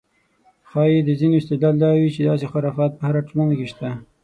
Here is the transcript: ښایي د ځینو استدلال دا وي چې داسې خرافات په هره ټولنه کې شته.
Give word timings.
ښایي 0.69 0.99
د 1.03 1.09
ځینو 1.19 1.35
استدلال 1.39 1.75
دا 1.79 1.89
وي 1.97 2.09
چې 2.15 2.21
داسې 2.29 2.45
خرافات 2.51 2.91
په 2.95 3.03
هره 3.07 3.21
ټولنه 3.27 3.53
کې 3.59 3.67
شته. 3.71 3.89